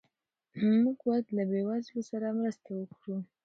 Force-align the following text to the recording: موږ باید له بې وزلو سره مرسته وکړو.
موږ 0.83 0.97
باید 1.07 1.25
له 1.37 1.43
بې 1.49 1.61
وزلو 1.67 2.01
سره 2.11 2.27
مرسته 2.39 2.69
وکړو. 2.73 3.17